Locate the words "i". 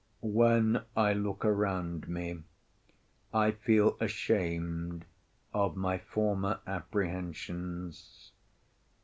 0.97-1.13, 3.31-3.51